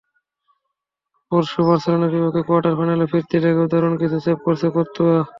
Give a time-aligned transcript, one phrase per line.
[1.31, 5.17] পরশু বার্সেলোনার বিপক্ষে কোয়ার্টার ফাইনালের ফিরতি লেগেও দারুণ কিছু সেভ করেছেন কোর্তুয়া।